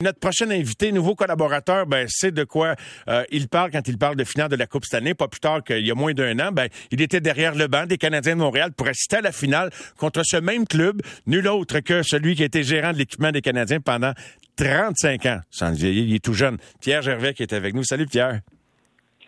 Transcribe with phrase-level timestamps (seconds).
[0.00, 2.76] Notre prochain invité, nouveau collaborateur, ben, c'est de quoi
[3.08, 5.12] euh, il parle quand il parle de finale de la Coupe cette année.
[5.12, 7.84] Pas plus tard qu'il y a moins d'un an, ben, il était derrière le banc
[7.84, 11.80] des Canadiens de Montréal pour assister à la finale contre ce même club, nul autre
[11.80, 14.12] que celui qui était gérant de l'équipement des Canadiens pendant
[14.54, 15.40] 35 ans.
[15.50, 16.58] Sans vieillir, il est tout jeune.
[16.80, 17.82] Pierre Gervais qui est avec nous.
[17.82, 18.42] Salut Pierre.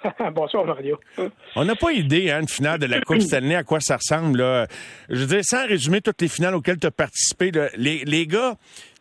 [0.34, 1.00] Bonsoir Mario.
[1.56, 3.96] On n'a pas idée, hein, une finale de la Coupe cette année, à quoi ça
[3.96, 4.38] ressemble.
[4.38, 4.68] Là.
[5.08, 8.26] Je veux dire, sans résumer toutes les finales auxquelles tu as participé, là, les, les
[8.28, 8.56] gars,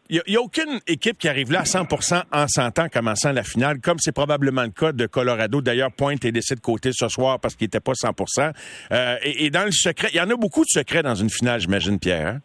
[0.09, 3.79] il n'y a, aucune équipe qui arrive là à 100% en s'entend commençant la finale,
[3.79, 5.61] comme c'est probablement le cas de Colorado.
[5.61, 8.51] D'ailleurs, Pointe est laissé de côté ce soir parce qu'il n'était pas 100%
[8.91, 11.59] euh, et, dans le secret, il y en a beaucoup de secrets dans une finale,
[11.59, 12.27] j'imagine, Pierre.
[12.27, 12.39] Hein?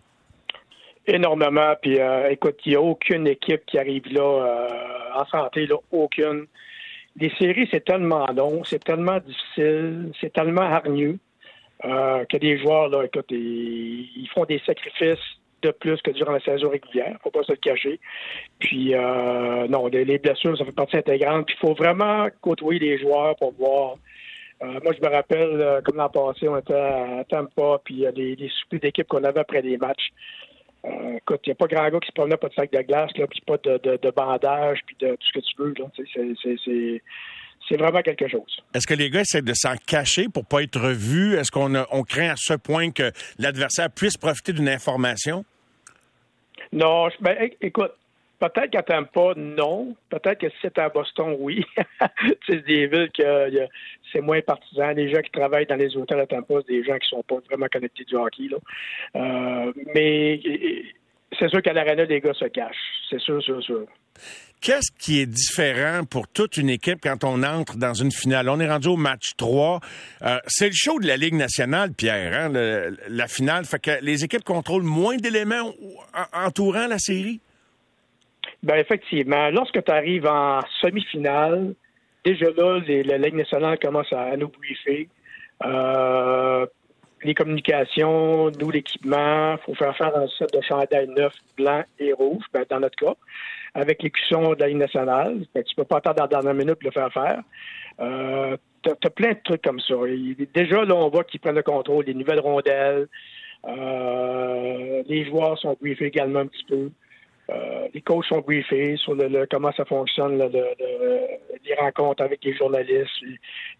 [1.06, 1.74] Énormément.
[1.80, 5.76] Puis, euh, écoute, il n'y a aucune équipe qui arrive là euh, en santé, là,
[5.90, 6.46] aucune.
[7.16, 11.18] Les séries, c'est tellement long, c'est tellement difficile, c'est tellement hargneux
[11.82, 15.18] que les joueurs, là, écoute, ils font des sacrifices
[15.64, 17.98] de plus que durant la saison régulière, faut pas se le cacher.
[18.58, 21.46] Puis euh, non, les, blessures, ça fait partie intégrante.
[21.46, 23.96] Puis il faut vraiment côtoyer les joueurs pour voir.
[24.62, 28.00] Euh, moi, je me rappelle, euh, comme l'an passé, on était à Tampa, puis il
[28.00, 30.10] y a des, soupers d'équipe qu'on avait après les matchs.
[31.16, 33.10] écoute, il n'y a pas grand gars qui se promenait pas de sac de glace,
[33.12, 37.00] puis pas de, de, bandage, puis de tout ce que tu veux.
[37.68, 38.62] C'est vraiment quelque chose.
[38.74, 41.34] Est-ce que les gars essaient de s'en cacher pour pas être vus?
[41.34, 45.44] Est-ce qu'on on craint à ce point que l'adversaire puisse profiter d'une information?
[46.74, 47.92] Non, ben, écoute,
[48.40, 49.94] peut-être qu'à Tampa, non.
[50.10, 51.64] Peut-être que si c'est à Boston, oui.
[52.48, 53.68] c'est des villes que
[54.12, 54.90] c'est moins partisan.
[54.90, 57.36] Les gens qui travaillent dans les hôtels à Tampa, c'est des gens qui sont pas
[57.48, 58.48] vraiment connectés du hockey.
[58.50, 58.56] Là.
[59.14, 60.40] Euh, mais
[61.38, 62.74] c'est sûr qu'à l'aréna, les gars se cachent.
[63.08, 63.86] C'est sûr, sûr, sûr.
[64.64, 68.48] Qu'est-ce qui est différent pour toute une équipe quand on entre dans une finale?
[68.48, 69.80] On est rendu au match 3.
[70.22, 72.50] Euh, c'est le show de la Ligue nationale, Pierre, hein,
[73.08, 73.66] la finale.
[73.66, 75.70] Fait que les équipes contrôlent moins d'éléments
[76.32, 77.40] entourant la série?
[78.62, 79.50] Ben effectivement.
[79.50, 81.74] Lorsque tu arrives en semi-finale,
[82.24, 85.10] déjà là, la Ligue nationale commence à, nous briefer.
[85.62, 86.64] Euh,
[87.22, 92.14] les communications, nous, l'équipement, il faut faire faire un set de chandail neuf, blanc et
[92.14, 93.14] rouge, ben, dans notre cas,
[93.74, 95.40] avec l'écusson de la Ligue nationale.
[95.54, 97.42] Tu peux pas attendre la dernière minute pour le faire faire.
[98.00, 98.56] Euh,
[99.16, 99.94] plein de trucs comme ça.
[100.54, 103.08] déjà, là, on voit qu'ils prennent le contrôle des nouvelles rondelles.
[103.66, 106.90] Euh, les joueurs sont briefés également un petit peu.
[107.50, 113.10] Euh, les coachs sont briefés sur le, comment ça fonctionne, les rencontres avec les journalistes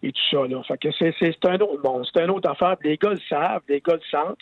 [0.03, 0.47] et, tout ça.
[0.47, 0.61] Là.
[0.63, 2.75] Fait que c'est, un autre bon, c'est une autre affaire.
[2.83, 4.39] Les gars le savent, les gars le sentent.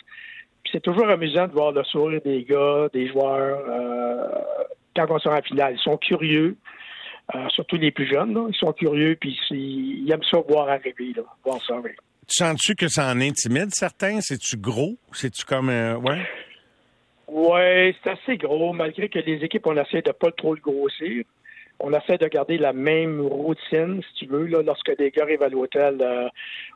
[0.70, 4.28] C'est toujours amusant de voir le sourire des gars, des joueurs, euh,
[4.94, 5.74] quand on sort en finale.
[5.76, 6.56] Ils sont curieux.
[7.34, 11.22] Euh, surtout les plus jeunes, ils sont curieux, puis ils aiment ça voir arriver, là,
[11.42, 11.96] voir ça arriver.
[12.28, 14.20] Tu sens-tu que ça en intimide certains?
[14.20, 14.96] C'est-tu gros?
[15.12, 15.68] C'est-tu comme...
[15.68, 16.20] ouais?
[17.28, 21.24] Oui, c'est assez gros, malgré que les équipes, on essaie de pas trop le grossir.
[21.80, 24.46] On essaie de garder la même routine, si tu veux.
[24.46, 26.28] Là, lorsque des gars arrivent à l'hôtel, euh,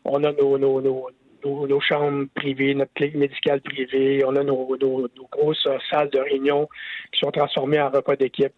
[0.05, 1.11] on a nos, nos, nos,
[1.45, 6.19] nos, chambres privées, notre clinique médicale privée, on a nos, nos, grosses euh, salles de
[6.19, 6.69] réunion
[7.19, 8.53] qui sont transformées en repas d'équipe.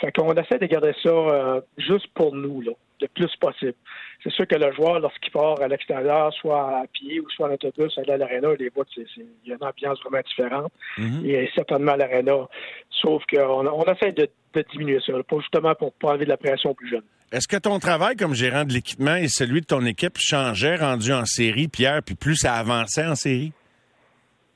[0.00, 3.74] Fait qu'on essaie de garder ça euh, juste pour nous, là, le plus possible.
[4.22, 7.52] C'est sûr que le joueur, lorsqu'il part à l'extérieur, soit à pied ou soit en
[7.52, 9.06] autobus, aller à l'aréna, les voit, il
[9.46, 10.72] y a une ambiance vraiment différente.
[10.98, 11.26] Mm-hmm.
[11.26, 12.46] Et certainement à l'aréna.
[12.90, 14.28] Sauf qu'on on essaie de,
[14.72, 17.04] diminuer ça, justement pour pas enlever de la pression aux plus jeunes.
[17.32, 21.12] Est-ce que ton travail comme gérant de l'équipement et celui de ton équipe changeait rendu
[21.12, 23.52] en série, Pierre, puis plus ça avançait en série?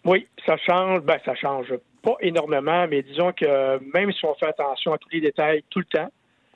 [0.05, 1.01] Oui, ça change.
[1.03, 5.09] Ben, ça change pas énormément, mais disons que même si on fait attention à tous
[5.11, 6.11] les détails tout le temps,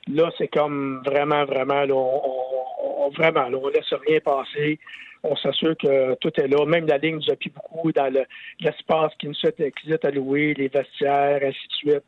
[0.07, 2.74] là, c'est comme vraiment, vraiment, là, on,
[3.15, 4.79] vraiment, là, on laisse rien passer.
[5.27, 6.65] On s'assure que tout est là.
[6.65, 8.13] Même la ligne nous appuie beaucoup dans
[8.59, 12.03] l'espace qui nous est louer, les vestiaires, ainsi de suite.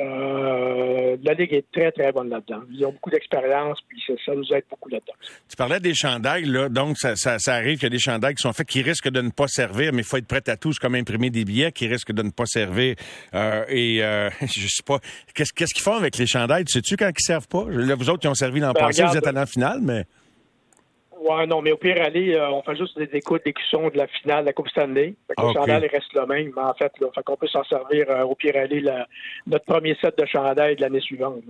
[0.00, 2.62] Euh, la Ligue est très, très bonne là-dedans.
[2.72, 5.12] Ils ont beaucoup d'expérience, puis ça, nous aide beaucoup là-dedans.
[5.48, 6.68] Tu parlais des chandails, là.
[6.68, 9.30] Donc, ça, arrive qu'il y a des chandails qui sont faits qui risquent de ne
[9.30, 12.12] pas servir, mais il faut être prêt à tous, comme imprimer des billets qui risquent
[12.12, 12.94] de ne pas servir.
[13.34, 14.98] Euh, et euh, je sais pas,
[15.34, 16.64] qu'est-ce qu'ils font avec les chandails?
[16.64, 17.66] Tu sais-tu quand ils servent pas?
[17.68, 20.04] Là, vous autres qui ont servi l'an ben, passé, vous êtes à la finale, mais...
[21.22, 24.08] Ouais, non, mais au pire aller, euh, on fait juste des écoutes d'écusson de la
[24.08, 25.14] finale de la Coupe Stanley.
[25.28, 27.62] Fait que le chandail reste le même, mais en fait, là, fait qu'on peut s'en
[27.64, 28.82] servir euh, au pire aller
[29.46, 31.44] notre premier set de chandail de l'année suivante.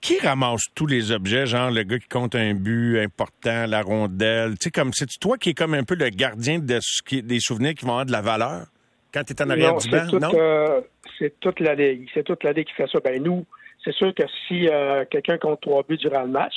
[0.00, 4.52] Qui ramasse tous les objets, genre le gars qui compte un but important, la rondelle,
[4.58, 6.78] tu sais comme c'est toi qui es comme un peu le gardien de
[7.22, 8.66] des souvenirs qui vont avoir de la valeur?
[9.12, 10.30] Quand tu es en arrière du banc, non?
[10.34, 10.82] Euh,
[11.18, 13.00] c'est toute la ligue, c'est toute la ligue qui fait ça.
[13.02, 13.44] Ben nous,
[13.82, 14.68] c'est sûr que si
[15.10, 16.54] quelqu'un compte trois buts durant le match,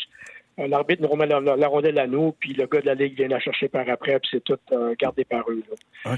[0.68, 3.28] L'arbitre nous remet la, la, rondelle à nous, puis le gars de la Ligue vient
[3.28, 4.58] la chercher par après, puis c'est tout
[5.00, 5.64] gardé par eux.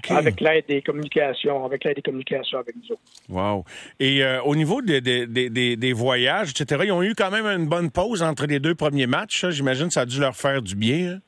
[0.09, 3.01] Avec l'aide des communications, avec l'aide des communications avec nous autres.
[3.29, 3.63] Wow.
[3.99, 7.67] Et au niveau des, des, des, des, voyages, etc., ils ont eu quand même une
[7.67, 9.45] bonne pause entre les deux premiers matchs.
[9.49, 11.13] J'imagine que ça a dû leur faire du bien.
[11.13, 11.19] Hein?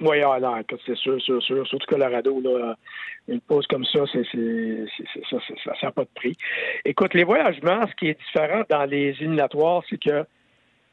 [0.00, 0.38] Oui, ah,
[0.84, 1.66] c'est sûr, sûr, sûr.
[1.66, 2.76] Surtout Colorado, là,
[3.28, 4.24] une pause comme ça, c'est,
[5.30, 6.36] ça n'a pas de prix.
[6.84, 10.24] Écoute, les voyagements, ce qui est différent dans les éliminatoires, c'est que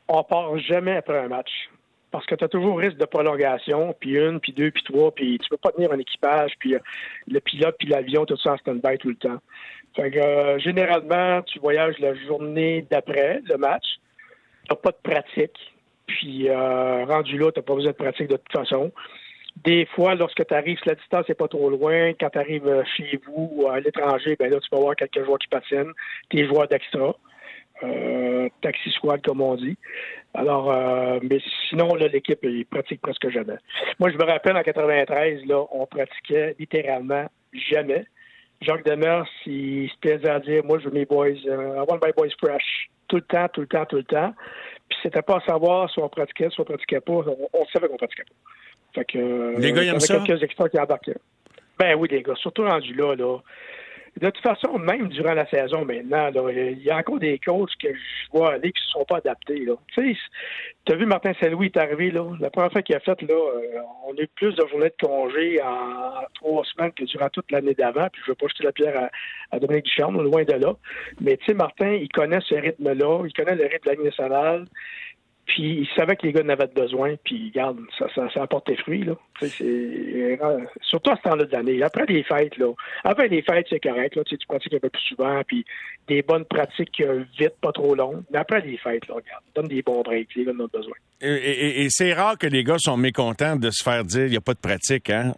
[0.07, 1.69] on part jamais après un match.
[2.11, 5.39] Parce que tu as toujours risque de prolongation, puis une, puis deux, puis trois, puis
[5.39, 6.79] tu peux pas tenir un équipage, puis euh,
[7.27, 9.39] le pilote, puis l'avion, tout ça en stand-by tout le temps.
[9.95, 13.85] Fait que, euh, généralement, tu voyages la journée d'après le match.
[14.69, 15.57] Tu pas de pratique.
[16.05, 18.91] Puis euh, rendu là, tu n'as pas besoin de pratique de toute façon.
[19.63, 23.19] Des fois, lorsque tu arrives, la distance n'est pas trop loin, quand tu arrives chez
[23.25, 25.93] vous ou à l'étranger, ben là, tu peux voir quelques joueurs qui patinent,
[26.29, 27.15] tes joueurs d'extra.
[27.83, 29.77] Euh, taxi squad, comme on dit.
[30.33, 31.39] Alors, euh, mais
[31.69, 33.57] sinon, l'équipe, il pratique presque jamais.
[33.99, 38.05] Moi, je me rappelle, en 93, là, on pratiquait littéralement jamais.
[38.61, 41.99] Jacques Demers, il se plaisait à dire, moi, je veux mes boys, euh, I want
[42.03, 42.89] my boys fresh.
[43.07, 44.33] Tout le temps, tout le temps, tout le temps.
[44.89, 47.13] Puis c'était pas à savoir si on pratiquait, si on pratiquait pas.
[47.13, 48.35] On, savait qu'on pratiquait pas.
[48.95, 50.19] Fait que, les gars, ils aiment ça?
[50.25, 51.17] quelques experts qui embarquaient.
[51.77, 53.39] Ben oui, les gars, surtout rendu là, là.
[54.19, 57.89] De toute façon, même durant la saison maintenant, il y a encore des coachs que
[57.93, 59.65] je vois aller qui ne sont pas adaptés.
[59.95, 63.33] Tu as vu Martin Saint-Louis est arrivé, là, la première fois qu'il a fait, là,
[63.33, 67.51] euh, on a eu plus de journées de congé en, trois semaines que durant toute
[67.51, 68.07] l'année d'avant.
[68.11, 69.09] Puis je ne veux pas jeter la pierre
[69.51, 70.75] à, Dominique Ducharme, loin de là.
[71.19, 74.65] Mais tu sais, Martin, il connaît ce rythme-là, il connaît le rythme de la nationale.
[75.45, 78.47] Puis il savait que les gars en avaient besoin, puis regarde, ça, ça, ça a
[78.47, 79.13] porté fruit, là.
[79.41, 80.37] C'est, euh,
[80.81, 81.83] surtout à ce temps-là de l'année.
[81.83, 82.71] Après les fêtes, là.
[83.03, 84.23] Après les fêtes, c'est correct, là.
[84.23, 85.65] Tu, tu pratiques un peu plus souvent, puis
[86.07, 88.23] des bonnes pratiques euh, vite, pas trop longues.
[88.31, 90.95] Mais après les fêtes, là, regarde, donne des bons breaks, les gars en ont besoin.
[91.21, 94.37] Et, et c'est rare que les gars sont mécontents de se faire dire il n'y
[94.37, 95.33] a pas de pratique, hein?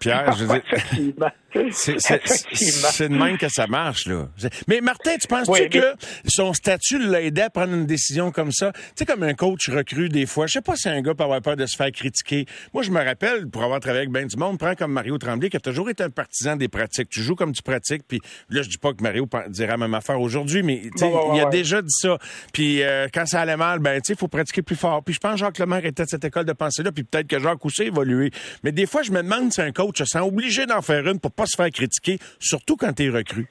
[0.00, 1.30] Pierre, je veux dire.
[1.72, 4.28] C'est de même que ça marche, là.
[4.68, 5.94] Mais Martin, tu penses-tu que
[6.26, 8.72] son statut l'a aidé à prendre une décision comme ça?
[8.72, 10.46] Tu sais, comme un coach recrue des fois.
[10.46, 12.46] Je sais pas si un gars peut avoir peur de se faire critiquer.
[12.72, 15.50] Moi, je me rappelle, pour avoir travaillé avec ben du monde, prends comme Mario Tremblay,
[15.50, 17.08] qui a toujours été un partisan des pratiques.
[17.08, 18.20] Tu joues comme tu pratiques, puis
[18.50, 21.82] là, je dis pas que Mario dira la même affaire aujourd'hui, mais il a déjà
[21.82, 22.18] dit ça.
[22.52, 25.02] Puis euh, quand ça allait mal, ben, tu sais, il faut pratiquer plus fort.
[25.04, 27.38] Puis je pense que Jacques Lemaire était de cette école de pensée-là, puis peut-être que
[27.38, 28.30] Jacques a évolué.
[28.62, 31.20] Mais des fois, je me demande si un coach se sent obligé d'en faire une
[31.20, 33.46] pour pas se faire critiquer, surtout quand tu es recru?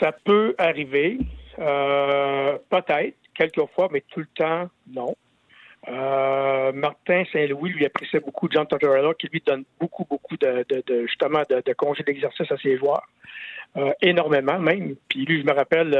[0.00, 1.18] Ça peut arriver.
[1.58, 5.14] Euh, peut-être, quelquefois, mais tout le temps, non.
[5.88, 10.64] Euh, Martin Saint-Louis lui appréciait beaucoup John Tortorella, qui lui donne beaucoup, beaucoup de,
[11.06, 13.06] justement de, congés d'exercice à ses joueurs.
[13.76, 14.96] Euh, énormément même.
[15.08, 15.90] Puis lui, je me rappelle,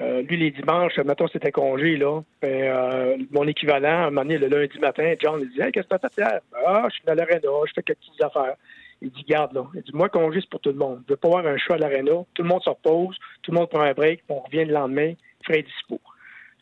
[0.00, 2.20] lui, les dimanches, mettons, c'était congé, là.
[2.40, 5.96] Ben, mon équivalent, à un moment donné, le lundi matin, John, il disait Qu'est-ce que
[5.96, 6.40] tu as fait hier?
[6.66, 8.56] Ah, je suis dans l'aréna, je fais quelques affaires.
[9.02, 9.66] Il dit, garde, là.
[9.74, 11.02] Il dit, moi, congé, c'est pour tout le monde.
[11.08, 12.12] Je veux pas avoir un choix à l'aréna.
[12.34, 15.14] Tout le monde se repose, tout le monde prend un break, on revient le lendemain,
[15.42, 16.00] frais dispo.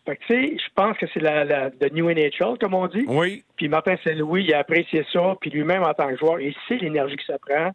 [0.08, 2.87] Fait que, tu sais, je pense que c'est la, la the New NHL, comme on
[2.87, 3.05] dit.
[3.08, 3.44] Oui.
[3.56, 6.76] Puis Martin Saint-Louis, il a apprécié ça, puis lui-même, en tant que joueur, il sait
[6.76, 7.73] l'énergie que ça prend.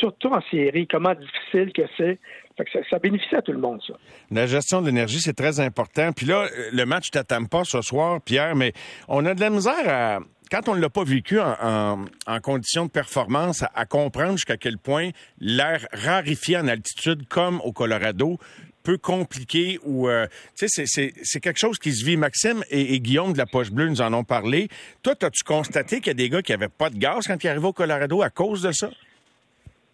[0.00, 2.18] Surtout en série, comment difficile que c'est.
[2.56, 3.94] Fait que ça, ça, bénéficie à tout le monde, ça.
[4.32, 6.10] La gestion de l'énergie, c'est très important.
[6.10, 8.72] Puis là, le match t'attends pas ce soir, Pierre, mais
[9.06, 10.18] on a de la misère à
[10.50, 12.06] quand on ne l'a pas vécu en,
[12.42, 15.10] conditions de performance, à, comprendre jusqu'à quel point
[15.40, 18.38] l'air rarifié en altitude, comme au Colorado,
[18.82, 22.16] peut compliquer ou euh, tu sais c'est quelque chose qui se vit.
[22.16, 24.68] Maxime et, Guillaume de la poche bleue nous en ont parlé.
[25.02, 27.48] Toi as-tu constaté qu'il y a des gars qui avaient pas de gaz quand ils
[27.48, 28.88] arrivaient au Colorado à cause de ça?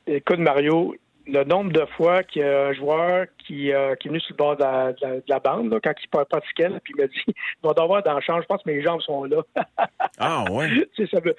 [0.07, 0.95] Écoute Mario
[1.27, 4.33] le nombre de fois qu'il y a un joueur qui, euh, qui est venu sur
[4.33, 7.73] le bord de la, bande, là, quand il pratiquait, puis il m'a dit il va
[7.73, 9.43] devoir dans le champ, je pense que mes jambes sont là.
[10.19, 10.69] ah ouais.
[11.11, 11.35] ça, veut,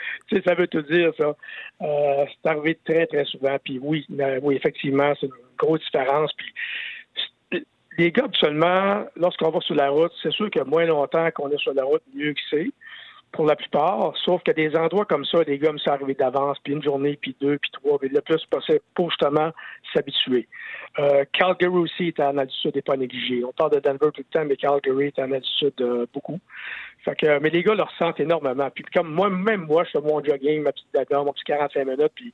[0.46, 1.36] ça veut tout dire, ça.
[1.82, 3.58] Euh, c'est arrivé très, très souvent.
[3.64, 6.32] Puis oui, euh, oui, effectivement, c'est une grosse différence.
[6.34, 7.64] Puis
[7.98, 11.60] les gars, seulement, lorsqu'on va sur la route, c'est sûr que moins longtemps qu'on est
[11.60, 12.70] sur la route, mieux que c'est
[13.36, 16.58] pour la plupart, sauf que des endroits comme ça, des gars me sont arrivés d'avance,
[16.64, 19.52] puis une journée, puis deux, puis trois, mais le plus possible pour justement
[19.94, 20.48] s'habituer.
[21.00, 23.44] Euh, Calgary aussi est en altitude n'est pas négligé.
[23.44, 26.40] On parle de Denver tout le temps, mais Calgary est en altitude euh, beaucoup.
[27.06, 28.68] Fait que, mais les gars le ressentent énormément.
[28.74, 31.86] Puis comme moi, même moi, je fais mon jogging, ma petite d'accord, mon petit 45
[31.86, 32.34] minutes, puis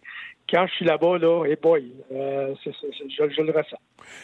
[0.49, 3.77] quand je suis là-bas, là, hey boy, euh, je, le ressens.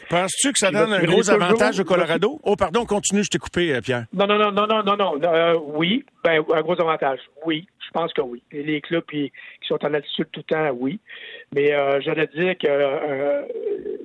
[0.09, 2.39] Penses-tu que ça donne un gros avantage au Colorado?
[2.43, 4.05] Oh, pardon, continue, je t'ai coupé, Pierre.
[4.13, 5.63] Non, non, non, non, non, non, non.
[5.75, 7.19] oui, ben, un gros avantage.
[7.45, 8.43] Oui, Je pense que oui.
[8.51, 10.99] les clubs qui, sont en altitude tout le temps, oui.
[11.55, 13.43] Mais euh, j'allais dire que euh,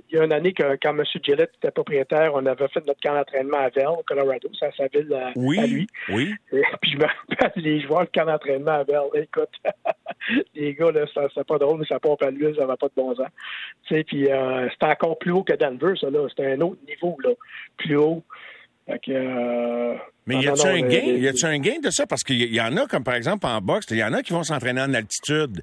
[0.08, 1.04] il y a une année que quand M.
[1.04, 4.72] Gillette était propriétaire, on avait fait notre camp d'entraînement à Vail, au Colorado, c'est à
[4.72, 5.86] sa ville à, oui, lui.
[6.10, 6.34] Oui.
[6.52, 9.08] Et puis je me rappelle les joueurs de camp d'entraînement à Vail.
[9.14, 9.50] Écoute,
[10.54, 12.94] les gars, là, c'est pas drôle, mais ça pompe à l'huile, ça va pas de
[12.94, 13.26] bon sens.
[13.88, 16.26] Tu sais, puis euh, c'était encore plus haut que Denver, ça là.
[16.28, 17.30] C'était un autre niveau, là.
[17.78, 18.22] Plus haut.
[19.08, 19.94] Euh,
[20.26, 22.06] mais y a-tu un un gain de ça?
[22.06, 24.32] Parce qu'il y en a, comme par exemple en boxe, il y en a qui
[24.32, 25.62] vont s'entraîner en altitude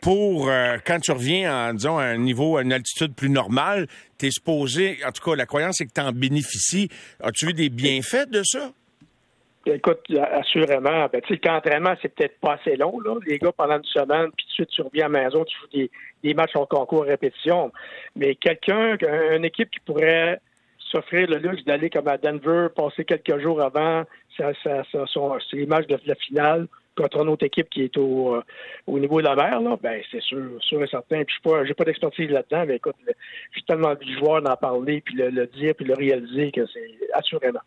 [0.00, 3.86] pour euh, quand tu reviens en disons à un niveau, à une altitude plus normale,
[4.18, 6.88] tu es supposé, en tout cas, la croyance c'est que tu en bénéficies.
[7.22, 8.70] As-tu vu des bienfaits de ça?
[9.66, 10.00] Écoute,
[10.32, 11.08] assurément.
[11.12, 13.16] Ben, tu sais, l'entraînement, c'est peut-être pas assez long, là.
[13.26, 15.58] Les gars, pendant une semaine, puis tout de suite, tu reviens à la maison, tu
[15.58, 15.90] joues des,
[16.22, 17.70] des matchs en concours à répétition.
[18.16, 18.96] Mais quelqu'un,
[19.36, 20.40] une équipe qui pourrait
[20.90, 24.04] s'offrir le luxe d'aller comme à Denver, passer quelques jours avant
[24.36, 25.04] ça, ça, ça,
[25.50, 28.42] c'est l'image de la finale contre une autre équipe qui est au, euh,
[28.86, 31.22] au niveau de la mer, là, ben c'est sûr, sûr et certain.
[31.24, 32.96] Puis je n'ai pas, d'expertise là-dedans, mais écoute,
[33.52, 37.12] suis tellement du joueur d'en parler, puis le, le dire, puis le réaliser que c'est
[37.12, 37.60] assurément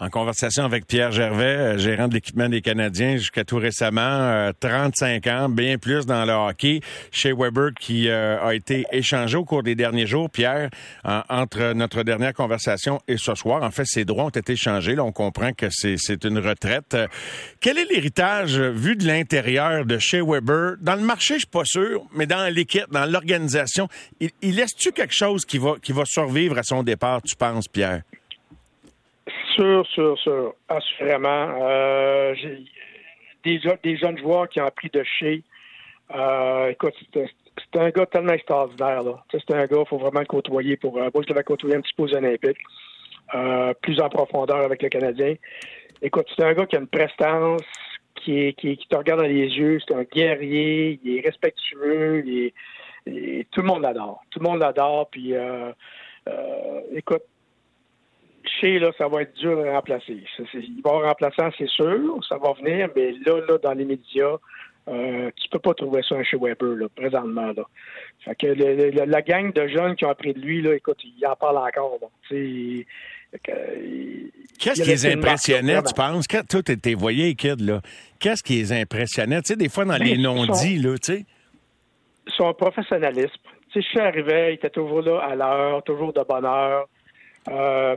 [0.00, 5.26] en conversation avec Pierre Gervais, euh, gérant de l'équipement des Canadiens jusqu'à tout récemment, 35
[5.26, 9.44] euh, ans, bien plus dans le hockey, chez Weber qui euh, a été échangé au
[9.44, 10.70] cours des derniers jours, Pierre,
[11.04, 13.62] entre notre dernière conversation et ce soir.
[13.62, 14.94] En fait, ses droits ont été changés.
[14.94, 16.96] Là, on comprend que c'est une retraite.
[17.60, 20.76] Quel est l'héritage vu de l'intérieur de chez Weber?
[20.80, 23.88] Dans le marché, je suis pas sûr, mais dans l'équipe, dans l'organisation,
[24.20, 27.68] il, il laisse-tu quelque chose qui va, qui va survivre à son départ, tu penses,
[27.68, 28.02] Pierre?
[29.58, 30.54] Sûr, sûr, sûr.
[30.68, 31.48] Assurément.
[31.62, 32.34] Euh,
[33.42, 35.42] des, jeunes joueurs qui ont appris de chez.
[36.14, 39.02] Euh, écoute, c'est un gars tellement extraordinaire.
[39.32, 40.96] C'est un gars, il faut vraiment le côtoyer pour.
[40.98, 42.58] Euh, moi, je côtoyé un petit peu aux Olympiques.
[43.34, 45.34] Euh, plus en profondeur avec le Canadien.
[46.00, 47.60] Écoute, c'est un gars qui a une prestance,
[48.14, 49.80] qui, est, qui, te regarde dans les yeux.
[49.86, 52.52] C'est un guerrier, il est respectueux, il
[53.50, 54.22] tout le monde l'adore.
[54.30, 55.08] Tout le monde l'adore.
[55.10, 55.34] Puis,
[56.94, 57.22] écoute,
[58.62, 60.24] là, ça va être dur à remplacer.
[60.54, 64.36] il va avoir remplaçant, c'est sûr, ça va venir, mais là, là, dans les médias,
[64.88, 67.52] euh, tu peux pas trouver ça chez Weber, là, présentement.
[67.56, 67.64] Là.
[68.24, 71.36] Fait que la gang de jeunes qui ont appris de lui, là, écoute, il en
[71.36, 71.98] parle encore.
[74.58, 76.26] Qu'est-ce qui les impressionnait, tu penses?
[76.26, 77.80] Quand toi, t'es voyé, kid, là,
[78.18, 79.42] qu'est-ce qui les impressionnait?
[79.42, 81.26] Tu sais, des fois, dans ben, les non-dits, là, tu sais.
[82.36, 83.36] Son professionnalisme.
[83.70, 86.86] Tu sais, je suis arrivé, il était toujours là à l'heure, toujours de bonne heure.
[87.50, 87.96] Euh,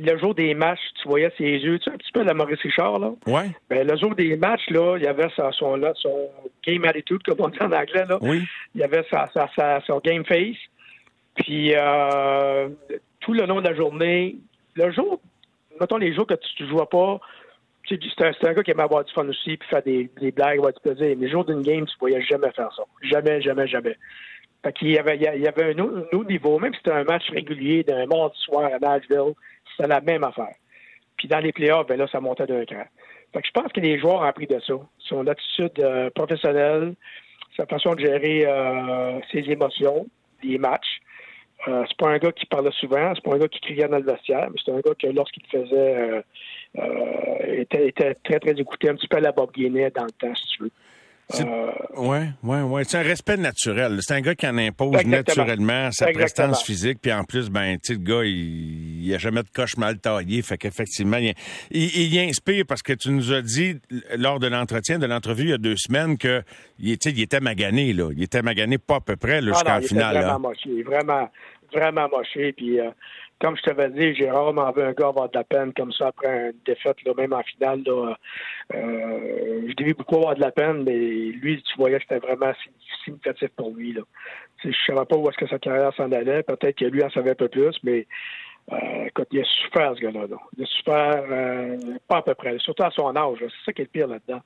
[0.00, 2.60] le jour des matchs, tu voyais ses yeux, tu sais, un petit peu la Maurice
[2.60, 3.12] Richard, là.
[3.26, 3.50] Ouais.
[3.68, 6.30] Ben, le jour des matchs, là, il y avait son, son, là, son
[6.66, 8.18] game attitude, comme on dit en anglais, là.
[8.20, 8.42] Oui.
[8.74, 10.56] Il y avait sa, sa, sa, son game face.
[11.36, 12.68] Puis, euh,
[13.20, 14.36] tout le long de la journée,
[14.74, 15.20] le jour,
[15.80, 17.20] mettons les jours que tu ne jouais pas,
[17.88, 20.58] c'est un, un, gars qui aimait avoir du fun aussi, puis faire des, des blagues,
[20.58, 21.16] avoir du plaisir.
[21.18, 22.82] Mais le jour d'une game, tu ne voyais jamais faire ça.
[23.02, 23.96] Jamais, jamais, jamais.
[24.62, 27.30] Fait qu'il y avait, il y avait un autre, niveau, même si c'était un match
[27.30, 29.32] régulier d'un mardi soir à Nashville,
[29.76, 30.54] c'est la même affaire.
[31.16, 32.84] Puis dans les playoffs, ben là, ça montait d'un cran.
[33.32, 34.74] Fait que je pense que les joueurs ont appris de ça.
[34.98, 36.94] Son attitude euh, professionnelle,
[37.56, 40.06] sa façon de gérer euh, ses émotions,
[40.42, 41.00] les matchs.
[41.68, 43.98] Euh, c'est pas un gars qui parlait souvent, c'est pas un gars qui criait dans
[43.98, 46.22] le vestiaire, mais c'est un gars que lorsqu'il faisait
[47.44, 50.34] était, était, très, très écouté, un petit peu à la Bob Guinée dans le temps,
[50.34, 50.70] si tu veux.
[51.96, 52.84] Ouais, ouais, ouais.
[52.84, 53.98] C'est un respect naturel.
[54.00, 57.92] C'est un gars qui en impose naturellement sa prestance physique, puis en plus, ben, tu
[57.94, 61.34] le gars, il, il a jamais de coche mal taillé, fait qu'effectivement, il,
[61.70, 63.80] il, inspire parce que tu nous as dit
[64.16, 66.42] lors de l'entretien, de l'entrevue il y a deux semaines que,
[66.78, 70.16] il, il était magané là, il était magané pas à peu près jusqu'à la finale.
[70.16, 71.28] Vraiment moché, vraiment,
[71.72, 72.80] vraiment moché, puis.
[72.80, 72.90] Euh,
[73.40, 76.50] comme je t'avais dit, rarement vu un gars avoir de la peine comme ça après
[76.50, 77.82] une défaite, là, même en finale.
[77.86, 78.16] Là,
[78.74, 82.52] euh, je devais beaucoup avoir de la peine, mais lui, tu voyais que c'était vraiment
[83.04, 83.94] significatif pour lui.
[83.94, 84.02] Là.
[84.62, 86.42] Je ne savais pas où est-ce que sa carrière s'en allait.
[86.42, 88.06] Peut-être que lui en savait un peu plus, mais
[88.72, 90.26] euh, écoute, il a souffert, ce gars-là.
[90.26, 90.36] Là.
[90.58, 91.78] Il a souffert euh,
[92.08, 93.38] pas à peu près, surtout à son âge.
[93.40, 94.42] C'est ça qui est le pire là-dedans.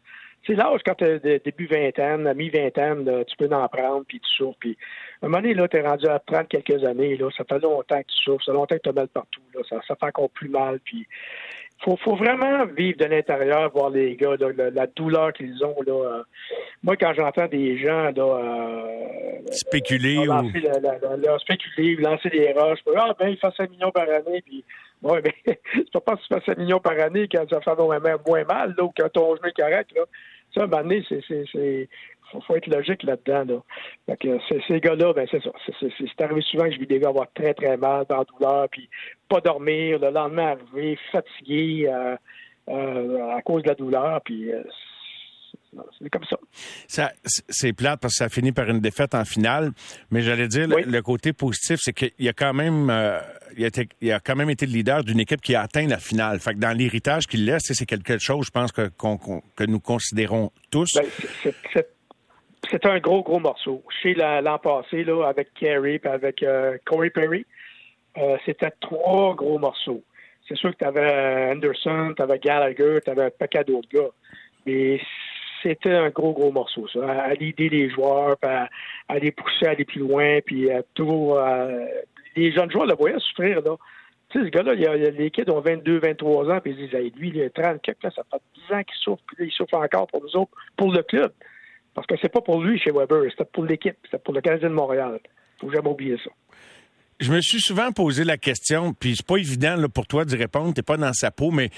[0.47, 4.59] C'est l'âge quand tu es début vingtaine, mi-vingtaine, tu peux en prendre, puis tu souffres.
[4.61, 4.77] Puis,
[5.23, 8.01] à un moment donné, tu es rendu à prendre quelques années, là, ça fait longtemps
[8.01, 10.07] que tu souffres, ça fait longtemps que tu as mal partout, là, ça, ça fait
[10.07, 10.81] encore plus mal.
[10.85, 11.07] Puis,
[11.83, 15.77] faut, faut vraiment vivre de l'intérieur, voir les gars, la, douleur qu'ils ont.
[15.87, 16.23] Là, euh.
[16.83, 21.39] moi, quand j'entends des gens là, euh, spéculer lancer, ou...
[21.39, 24.65] spéculer, lancer des roches, ah ben il fait 5 millions par année, puis
[25.03, 27.77] ouais, mais c'est pas parce que tu fais 5 millions par année quand ça fait
[27.77, 30.03] moins, moins mal, là, ou quand ton genou est correct, là.
[30.55, 31.89] Ça, donné, c'est,
[32.31, 33.63] faut, faut être logique là-dedans.
[34.07, 34.17] Là.
[34.17, 35.51] que ces gars-là, ben c'est ça.
[35.81, 38.69] C'est, arrivé souvent que je vis des gars avoir très, très mal, dans la douleur,
[38.71, 38.89] puis
[39.29, 42.17] pas dormir, le lendemain arriver fatigué euh,
[42.69, 44.63] euh, à cause de la douleur, puis euh,
[46.01, 46.39] C'est comme ça.
[46.87, 49.73] ça c'est plate parce que ça finit par une défaite en finale,
[50.11, 52.91] mais j'allais dire, le, côté positif, c'est qu'il a quand même...
[53.59, 53.71] Euh,
[54.01, 56.41] il, a quand même été le leader d'une équipe qui a atteint la finale.
[56.41, 58.91] Fait que dans l'héritage qu'il laisse, c'est quelque chose, je pense, que,
[59.67, 60.89] nous considérons tous.
[60.95, 61.83] Ben,
[62.71, 63.83] c'est un gros, gros morceau.
[64.03, 67.45] Chez l'an passé, là, avec Kerry et avec euh, Corey Perry,
[68.17, 70.03] euh, c'était trois gros morceaux.
[70.49, 74.11] C'est sûr que tu avais Anderson, tu avais Gallagher, tu avais un d'autres gars.
[74.67, 75.01] Mais
[75.63, 77.07] c'était un gros, gros morceau, ça.
[77.07, 78.69] À, aider les joueurs, à,
[79.09, 81.39] à, les pousser à aller plus loin, puis à toujours.
[82.37, 83.76] Les jeunes joueurs le voyaient souffrir, là.
[84.31, 87.43] Tu sais, ce gars-là, les kids ont 22, 23 ans, puis ils disent, lui, il
[87.43, 90.37] a 30 là, ça fait 10 ans qu'il souffre, puis il souffre encore pour nous
[90.37, 91.33] autres, pour le club.
[91.95, 94.71] Parce que c'est pas pour lui chez Weber, c'était pour l'équipe, c'était pour le Canadien
[94.71, 95.21] de Montréal.
[95.61, 96.31] Faut jamais oublier ça.
[97.21, 100.35] Je me suis souvent posé la question, puis c'est pas évident là, pour toi d'y
[100.35, 101.71] répondre, t'es pas dans sa peau, mais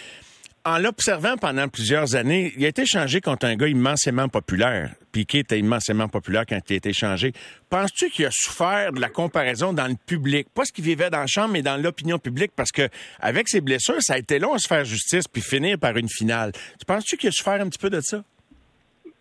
[0.67, 4.91] en l'observant pendant plusieurs années, il a été changé contre un gars immensément populaire.
[5.13, 7.33] Piquet était immensément populaire quand il a été changé.
[7.71, 10.49] Penses-tu qu'il a souffert de la comparaison dans le public?
[10.53, 12.89] Pas ce qu'il vivait dans la chambre, mais dans l'opinion publique, parce que
[13.21, 16.09] avec ses blessures, ça a été long à se faire justice puis finir par une
[16.09, 16.51] finale.
[16.81, 18.25] Tu penses-tu qu'il a souffert un petit peu de ça?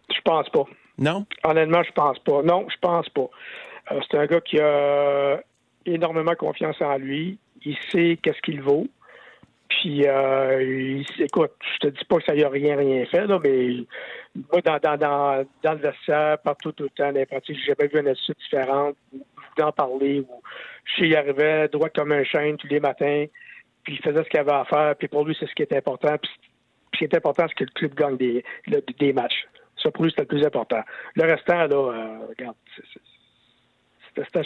[0.10, 0.66] Je pense pas.
[0.98, 1.28] Non?
[1.44, 2.42] Honnêtement, je pense pas.
[2.42, 3.30] Non, je pense pas.
[3.92, 5.40] Euh, c'est un gars qui a
[5.86, 7.38] énormément confiance en lui.
[7.64, 8.88] Il sait qu'est-ce qu'il vaut.
[9.67, 13.39] Puis, euh, écoute, je te dis pas que ça y a rien, rien fait, là,
[13.43, 13.86] mais
[14.51, 17.74] moi, dans, dans, dans, dans le vestiaire, partout, tout le temps, dans les pratiques, j'ai
[17.74, 18.95] jamais vu une attitude différente,
[19.57, 20.41] d'en parler, où
[20.98, 23.25] je y arrivais droit comme un chêne tous les matins,
[23.84, 25.77] puis il faisait ce qu'il avait à faire, puis pour lui, c'est ce qui était
[25.77, 26.15] important.
[26.22, 26.31] Puis,
[26.93, 28.43] ce qui est important, c'est que le club gagne des,
[29.00, 29.48] des matchs.
[29.81, 30.81] Ça, pour lui, c'était le plus important.
[31.15, 32.84] Le restant, là, euh, regarde, c'est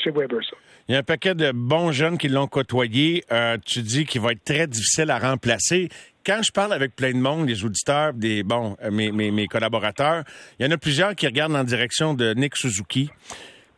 [0.04, 0.56] chez Weber, ça.
[0.88, 3.24] Il y a un paquet de bons jeunes qui l'ont côtoyé.
[3.32, 5.90] Euh, tu dis qu'il va être très difficile à remplacer.
[6.26, 9.48] Quand je parle avec plein de monde, les auditeurs, des bon, euh, mes, mes, mes
[9.48, 10.24] collaborateurs,
[10.60, 13.10] il y en a plusieurs qui regardent en direction de Nick Suzuki.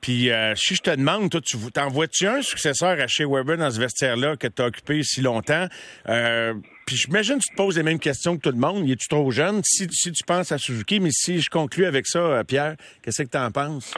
[0.02, 3.70] Puis euh, si je te demande, toi, tu t'envoies-tu un successeur à chez Weber dans
[3.70, 5.68] ce vestiaire-là que tu as occupé si longtemps?
[6.10, 6.56] Euh,
[6.88, 8.90] puis j'imagine que tu te poses les mêmes questions que tout le monde.
[8.90, 9.62] Es-tu trop jeune?
[9.64, 13.30] Si, si tu penses à Suzuki, mais si je conclue avec ça, Pierre, qu'est-ce que
[13.30, 13.94] tu en penses?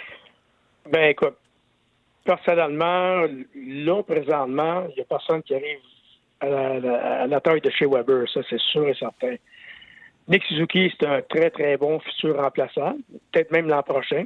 [0.91, 1.37] Ben écoute,
[2.23, 3.25] personnellement,
[3.55, 5.79] là, présentement, il n'y a personne qui arrive
[6.39, 9.35] à la, taille de chez Weber, ça c'est sûr et certain.
[10.27, 12.95] Nick Suzuki, c'est un très, très bon futur remplaçant,
[13.31, 14.25] peut-être même l'an prochain.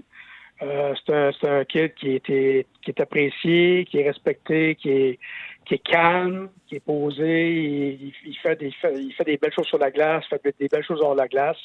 [0.63, 5.19] Euh, c'est un, un kid qui, qui est apprécié, qui est respecté, qui est,
[5.65, 9.77] qui est calme, qui est posé, il, fait des, il fait des belles choses sur
[9.77, 11.57] la glace, fait des belles choses hors la glace.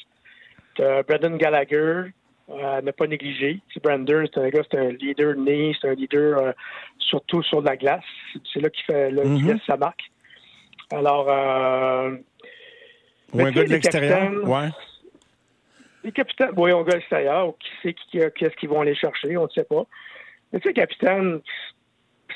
[0.77, 2.11] Brendan Gallagher,
[2.51, 3.59] à ne pas négliger.
[3.81, 6.51] Brander, c'est un gars, c'est un leader né, c'est un leader euh,
[6.99, 8.03] surtout sur la glace.
[8.51, 9.47] C'est là qu'il fait, là, mm-hmm.
[9.47, 10.03] laisse sa marque.
[10.91, 12.17] Alors, euh,
[13.33, 14.69] Ou un gars de l'extérieur, ouais.
[16.03, 19.37] Les capitaines, oui, un gars de l'extérieur, qui sait qui, qu'est-ce qu'ils vont aller chercher,
[19.37, 19.85] on ne sait pas.
[20.51, 21.39] Mais tu sais, capitaine,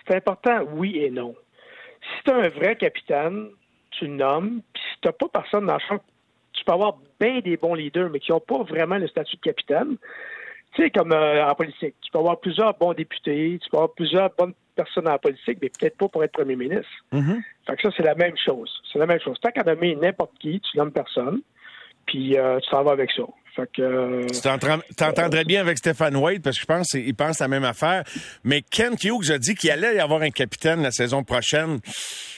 [0.08, 1.36] c'est important, oui et non.
[2.02, 3.50] Si tu un vrai capitaine,
[3.92, 6.00] tu le nommes, puis si tu n'as pas personne dans le champ
[6.68, 9.98] peux avoir bien des bons leaders, mais qui n'ont pas vraiment le statut de capitaine.
[10.74, 13.94] Tu sais, comme euh, en politique, tu peux avoir plusieurs bons députés, tu peux avoir
[13.94, 16.92] plusieurs bonnes personnes en politique, mais peut-être pas pour être premier ministre.
[17.14, 17.42] Mm-hmm.
[17.68, 18.70] Fait que ça, c'est la même chose.
[18.92, 19.40] C'est la même chose.
[19.42, 21.42] Tant qu'à nommer n'importe qui, tu nommes personne,
[22.06, 23.24] puis euh, tu t'en vas avec ça.
[23.80, 27.64] Euh, tu t'entendrais bien avec Stéphane Wade parce que je pense qu'il pense la même
[27.64, 28.04] affaire.
[28.44, 31.80] Mais Kent Hughes a dit qu'il allait y avoir un capitaine la saison prochaine.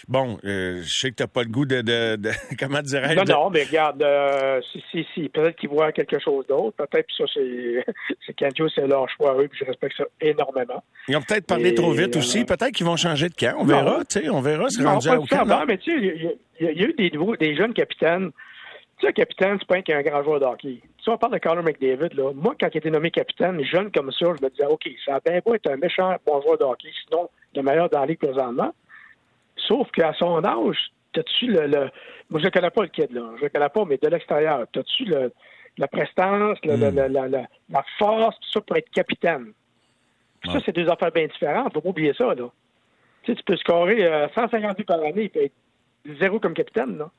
[0.07, 2.17] Bon, euh, je sais que tu n'as pas le goût de, de,
[2.59, 3.15] comment dirais-je?
[3.15, 6.75] Non, non, mais regarde, euh, si, si, si, peut-être qu'il voit quelque chose d'autre.
[6.77, 10.83] Peut-être que ça, c'est Kent Hughes, c'est leur choix eux, puis je respecte ça énormément.
[11.07, 12.45] Ils ont peut-être parlé trop vite aussi.
[12.45, 13.55] Peut-être qu'ils vont changer de camp.
[13.59, 14.69] On verra, tu sais, on verra.
[14.69, 15.65] C'est rendu à aucun.
[15.65, 18.31] mais tu sais, il y, a eu des, des jeunes capitaines
[18.99, 20.81] tu sais, capitaine, c'est pas un, un grand joueur de hockey.
[21.03, 22.33] Tu on parle de Connor McDavid, là.
[22.33, 25.19] Moi, quand il était nommé capitaine, jeune comme ça, je me disais, OK, ça a
[25.19, 28.19] bien beau être un méchant bon joueur de hockey, sinon le meilleur dans la ligue
[28.19, 28.73] présentement.
[29.55, 30.77] Sauf qu'à son âge,
[31.13, 31.89] t'as-tu le, le,
[32.29, 33.21] Moi, je ne connais pas le kid, là.
[33.37, 35.31] Je le connais pas, mais de l'extérieur, t'as-tu le,
[35.77, 36.95] la prestance, le, mm.
[36.95, 39.53] la, la, la, force, tout ça pour être capitaine?
[40.45, 41.73] Ça, c'est deux affaires bien différentes.
[41.73, 42.49] Faut pas oublier ça, là.
[43.23, 45.53] Tu sais, tu peux scorer 150 buts par année et être
[46.19, 47.09] zéro comme capitaine, là.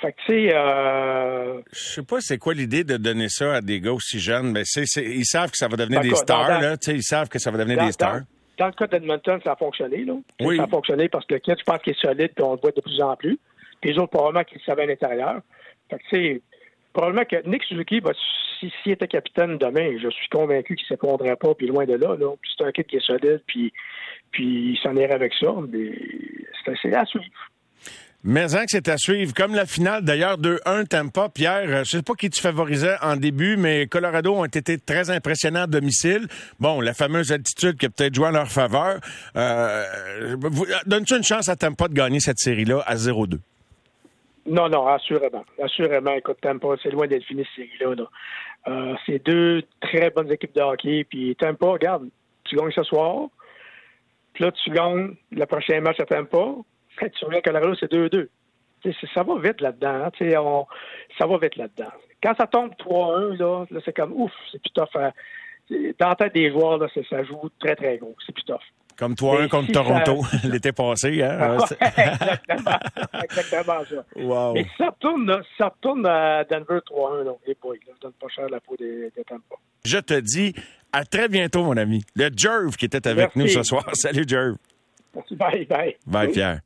[0.00, 0.54] Fait que, tu sais...
[0.54, 1.60] Euh...
[1.72, 4.62] Je sais pas c'est quoi l'idée de donner ça à des gars aussi jeunes, mais
[4.64, 6.76] c'est, ils savent que ça va devenir des stars, là.
[6.76, 8.20] Tu sais, ils savent que ça va devenir des stars.
[8.58, 10.14] Dans, le cas d'Edmonton, ça a fonctionné, là.
[10.40, 10.56] Oui.
[10.56, 12.60] Ça a fonctionné parce que le kid, je pense qu'il est solide, puis on le
[12.60, 13.38] voit de plus en plus.
[13.80, 15.40] Puis les autres, probablement qu'ils le savaient à l'intérieur.
[15.90, 16.42] Fait que, tu sais,
[16.92, 18.12] probablement que Nick Suzuki, bah,
[18.58, 21.94] s'il si, était capitaine demain, je suis convaincu qu'il ne s'effondrerait pas, puis loin de
[21.94, 22.34] là, là.
[22.40, 23.72] Puis c'est un kid qui est solide, puis,
[24.30, 25.54] puis il s'en irait avec ça.
[25.68, 25.90] Mais
[26.64, 27.26] c'est assez à suivre.
[28.30, 29.32] Mais hein, que c'est à suivre.
[29.32, 31.30] Comme la finale, d'ailleurs, 2-1 Tampa.
[31.30, 35.08] Pierre, euh, je sais pas qui tu favorisais en début, mais Colorado ont été très
[35.08, 36.28] impressionnants à domicile.
[36.60, 39.00] Bon, la fameuse altitude qui a peut-être joué en leur faveur.
[39.34, 40.36] Euh,
[40.84, 43.38] Donnes-tu une chance à Tampa de gagner cette série-là à 0-2?
[44.44, 45.46] Non, non, assurément.
[45.64, 46.12] Assurément.
[46.12, 48.04] Écoute, Tampa, c'est loin d'être fini cette série-là.
[48.68, 51.06] Euh, c'est deux très bonnes équipes de hockey.
[51.08, 52.06] Puis Tampa, regarde,
[52.44, 53.28] tu gagnes ce soir.
[54.34, 56.56] Puis là, tu gagnes le prochain match à Tampa
[57.06, 58.28] tu reviens à Colorado, c'est 2-2.
[59.14, 60.06] Ça va vite là-dedans.
[60.06, 60.64] Hein,
[61.18, 61.90] ça va vite là-dedans.
[62.22, 64.88] Quand ça tombe 3-1, là, c'est comme ouf, c'est plus tough.
[65.98, 68.14] Dans la tête des joueurs, là, ça joue très, très gros.
[68.24, 68.62] C'est plus tough.
[68.96, 71.22] Comme 3-1 contre Toronto l'été passé.
[71.22, 71.58] Hein?
[71.80, 72.78] exactement.
[73.22, 74.04] exactement ça.
[74.16, 74.54] Wow.
[74.54, 78.26] Mais si ça retourne, ça retourne à Denver 3-1, là, et boy, là, donne pas
[78.28, 79.54] cher la peau des, des Tampa.
[79.84, 80.52] Je te dis
[80.92, 82.02] à très bientôt, mon ami.
[82.16, 83.84] Le Jerv qui était avec nous ce soir.
[83.92, 84.56] Salut, Jerv.
[85.32, 85.96] Bye, bye.
[86.06, 86.60] Bye, Pierre.